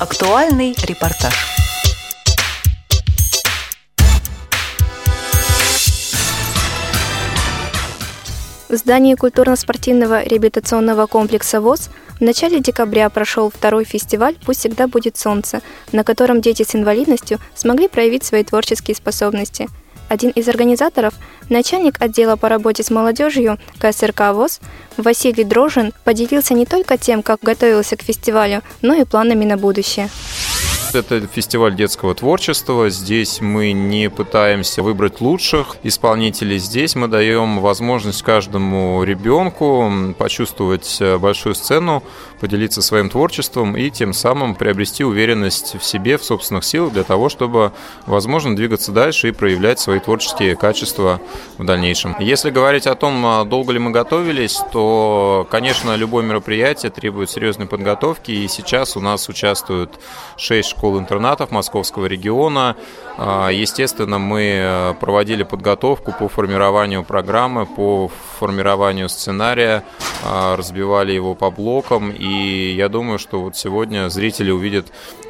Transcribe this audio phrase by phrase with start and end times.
[0.00, 1.34] Актуальный репортаж.
[8.70, 15.18] В здании культурно-спортивного реабилитационного комплекса ВОЗ в начале декабря прошел второй фестиваль «Пусть всегда будет
[15.18, 15.60] солнце»,
[15.92, 19.68] на котором дети с инвалидностью смогли проявить свои творческие способности.
[20.10, 21.14] Один из организаторов,
[21.48, 24.58] начальник отдела по работе с молодежью КСРК ВОЗ
[24.96, 30.10] Василий Дрожин поделился не только тем, как готовился к фестивалю, но и планами на будущее.
[30.92, 32.90] Это фестиваль детского творчества.
[32.90, 36.58] Здесь мы не пытаемся выбрать лучших исполнителей.
[36.58, 42.02] Здесь мы даем возможность каждому ребенку почувствовать большую сцену,
[42.40, 47.28] поделиться своим творчеством и тем самым приобрести уверенность в себе, в собственных силах для того,
[47.28, 47.72] чтобы,
[48.06, 51.20] возможно, двигаться дальше и проявлять свои творческие качества
[51.56, 52.16] в дальнейшем.
[52.18, 57.68] Если говорить о том, а, долго ли мы готовились, то, конечно, любое мероприятие требует серьезной
[57.68, 60.00] подготовки, и сейчас у нас участвуют
[60.36, 62.74] шесть школ-интернатов Московского региона.
[63.18, 69.84] А, естественно, мы э, проводили подготовку по формированию программы, по формированию сценария,
[70.24, 74.86] а, разбивали его по блокам, и я думаю, что вот сегодня зрители увидят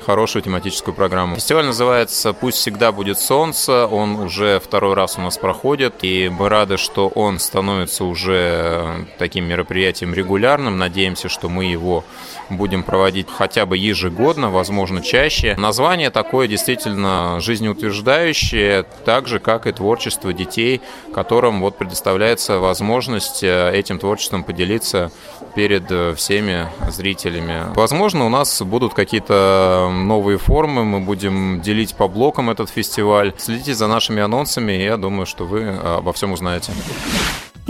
[0.06, 1.36] хорошую тематическую программу.
[1.36, 6.48] Фестиваль называется «Пусть всегда будет солнце», он уже второй раз у нас проходит, и мы
[6.48, 12.04] рады, что он становится уже э, таким мероприятием регулярным, надеемся, что мы его
[12.48, 15.39] будем проводить хотя бы ежегодно, возможно, чаще.
[15.56, 20.80] Название такое действительно жизнеутверждающее, так же, как и творчество детей,
[21.14, 25.10] которым вот предоставляется возможность э, этим творчеством поделиться
[25.54, 27.74] перед э, всеми зрителями.
[27.74, 33.32] Возможно, у нас будут какие-то новые формы, мы будем делить по блокам этот фестиваль.
[33.38, 36.72] Следите за нашими анонсами, и я думаю, что вы э, обо всем узнаете.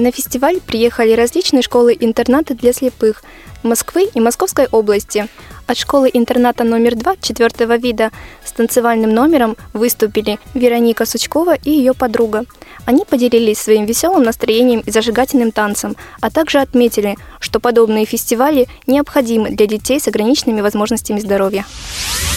[0.01, 3.23] На фестиваль приехали различные школы-интернаты для слепых
[3.63, 5.29] Москвы и Московской области.
[5.67, 8.11] От школы-интерната номер 2 четвертого вида
[8.43, 12.47] с танцевальным номером выступили Вероника Сучкова и ее подруга.
[12.87, 19.51] Они поделились своим веселым настроением и зажигательным танцем, а также отметили, что подобные фестивали необходимы
[19.51, 21.67] для детей с ограниченными возможностями здоровья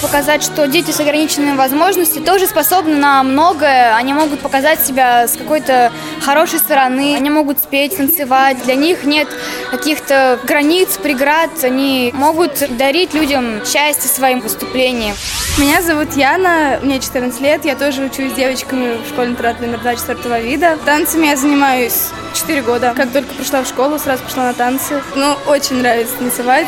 [0.04, 3.96] показать, что дети с ограниченными возможностями тоже способны на многое.
[3.96, 5.92] Они могут показать себя с какой-то
[6.22, 7.16] хорошей стороны.
[7.16, 8.62] Они могут спеть, танцевать.
[8.66, 9.30] Для них нет
[9.72, 11.50] каких-то границ, преград.
[11.64, 15.16] Они могут дарить людям счастье своим выступлением.
[15.58, 17.64] Меня зовут Яна, мне 14 лет.
[17.64, 20.78] Я тоже учусь с девочками в школе интернат номер 2 4 вида.
[20.84, 22.94] Танцами я занимаюсь 4 года.
[22.96, 25.02] Как только пришла в школу, сразу пошла на танцы.
[25.16, 26.68] Ну, очень нравится танцевать.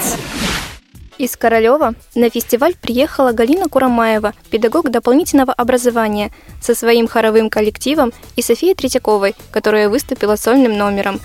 [1.17, 6.31] Из Королева на фестиваль приехала Галина Курамаева, педагог дополнительного образования,
[6.61, 11.21] со своим хоровым коллективом и Софией Третьяковой, которая выступила сольным номером.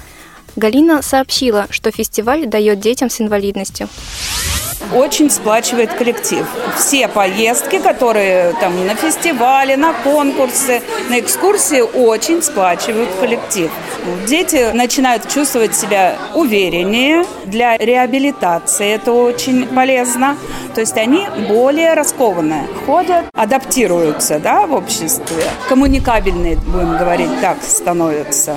[0.55, 3.89] Галина сообщила, что фестиваль дает детям с инвалидностью
[4.95, 6.47] очень сплачивает коллектив.
[6.77, 13.71] Все поездки, которые там на фестивале, на конкурсы, на экскурсии, очень сплачивают коллектив.
[14.27, 17.25] Дети начинают чувствовать себя увереннее.
[17.45, 20.37] Для реабилитации это очень полезно.
[20.75, 25.45] То есть они более раскованные, ходят, адаптируются да, в обществе.
[25.69, 28.57] Коммуникабельные, будем говорить так, становятся.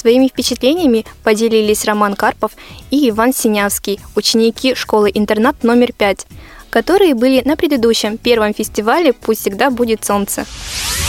[0.00, 2.52] Своими впечатлениями поделились Роман Карпов
[2.90, 6.26] и Иван Синявский, ученики школы-интернат номер 5,
[6.70, 10.46] которые были на предыдущем первом фестивале «Пусть всегда будет солнце».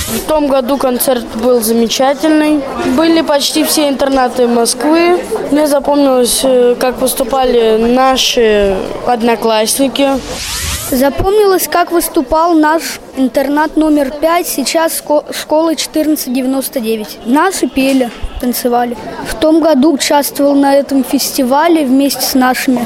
[0.10, 2.60] В том году концерт был замечательный.
[2.98, 5.22] Были почти все интернаты Москвы.
[5.52, 8.76] Мне запомнилось, э, как выступали наши
[9.08, 10.20] одноклассники.
[10.92, 17.20] Запомнилось, как выступал наш интернат номер 5, сейчас школа 1499.
[17.26, 18.98] Наши пели, танцевали.
[19.26, 22.86] В том году участвовал на этом фестивале вместе с нашими.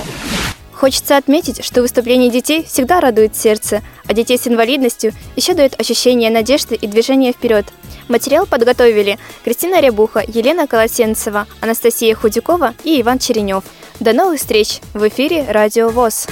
[0.72, 6.30] Хочется отметить, что выступление детей всегда радует сердце, а детей с инвалидностью еще дает ощущение
[6.30, 7.66] надежды и движения вперед.
[8.08, 13.64] Материал подготовили Кристина Рябуха, Елена Колосенцева, Анастасия Худякова и Иван Черенев.
[14.00, 16.28] До новых встреч в эфире Радио ВОЗ.